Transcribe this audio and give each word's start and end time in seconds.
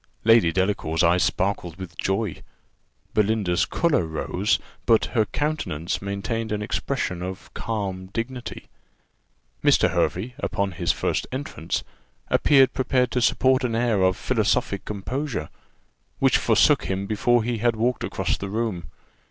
Lady 0.23 0.51
Delacour's 0.51 1.03
eyes 1.03 1.21
sparkled 1.21 1.75
with 1.75 1.95
joy. 1.95 2.41
Belinda's 3.13 3.65
colour 3.65 4.03
rose, 4.07 4.57
but 4.87 5.05
her 5.13 5.25
countenance 5.25 6.01
maintained 6.01 6.51
an 6.51 6.63
expression 6.63 7.21
of 7.21 7.53
calm 7.53 8.07
dignity. 8.07 8.65
Mr. 9.63 9.91
Hervey, 9.91 10.33
upon 10.39 10.71
his 10.71 10.91
first 10.91 11.27
entrance, 11.31 11.83
appeared 12.29 12.73
prepared 12.73 13.11
to 13.11 13.21
support 13.21 13.63
an 13.63 13.75
air 13.75 14.01
of 14.01 14.17
philosophic 14.17 14.85
composure, 14.85 15.49
which 16.17 16.39
forsook 16.39 16.85
him 16.85 17.05
before 17.05 17.43
he 17.43 17.59
had 17.59 17.75
walked 17.75 18.03
across 18.03 18.35
the 18.39 18.49
room. 18.49 18.85